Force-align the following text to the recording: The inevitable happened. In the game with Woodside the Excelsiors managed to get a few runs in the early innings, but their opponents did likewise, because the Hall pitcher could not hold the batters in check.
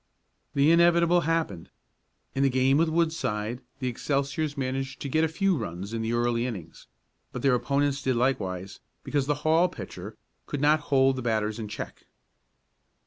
The 0.55 0.71
inevitable 0.71 1.21
happened. 1.29 1.69
In 2.33 2.41
the 2.41 2.49
game 2.49 2.79
with 2.79 2.89
Woodside 2.89 3.61
the 3.77 3.87
Excelsiors 3.87 4.57
managed 4.57 4.99
to 5.01 5.07
get 5.09 5.23
a 5.23 5.27
few 5.27 5.55
runs 5.55 5.93
in 5.93 6.01
the 6.01 6.11
early 6.13 6.47
innings, 6.47 6.87
but 7.31 7.43
their 7.43 7.53
opponents 7.53 8.01
did 8.01 8.15
likewise, 8.15 8.79
because 9.03 9.27
the 9.27 9.43
Hall 9.45 9.69
pitcher 9.69 10.17
could 10.47 10.59
not 10.59 10.79
hold 10.89 11.17
the 11.17 11.21
batters 11.21 11.59
in 11.59 11.67
check. 11.67 12.05